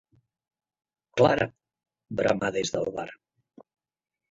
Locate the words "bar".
2.99-3.09